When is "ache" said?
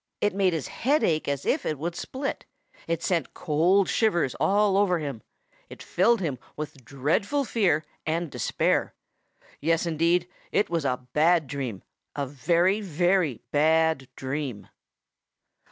1.03-1.27